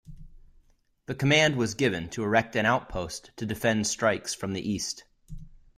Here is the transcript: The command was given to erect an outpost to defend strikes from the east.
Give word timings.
The 1.05 1.13
command 1.13 1.57
was 1.57 1.75
given 1.75 2.09
to 2.09 2.23
erect 2.23 2.55
an 2.55 2.65
outpost 2.65 3.29
to 3.35 3.45
defend 3.45 3.85
strikes 3.85 4.33
from 4.33 4.53
the 4.53 4.67
east. 4.67 5.03